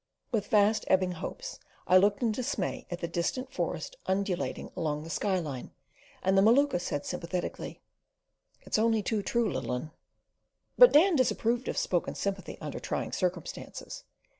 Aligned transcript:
With 0.31 0.47
fast 0.47 0.83
ebbing 0.87 1.11
hopes 1.11 1.59
I 1.85 1.95
looked 1.97 2.23
in 2.23 2.31
dismay 2.31 2.87
at 2.89 3.01
the 3.01 3.07
distant 3.07 3.51
forest 3.53 3.95
undulating 4.07 4.71
along 4.75 5.03
the 5.03 5.11
skyline, 5.11 5.69
and 6.23 6.35
the 6.35 6.41
Maluka 6.41 6.79
said 6.81 7.05
sympathetically, 7.05 7.81
"It's 8.61 8.79
only 8.79 9.03
too 9.03 9.21
true, 9.21 9.53
little 9.53 9.69
un'." 9.73 9.91
But 10.75 10.91
Dan 10.91 11.15
disapproved 11.15 11.67
of 11.67 11.77
spoken 11.77 12.15
sympathy 12.15 12.57
under 12.59 12.79
trying 12.79 13.11
circumstances. 13.11 14.03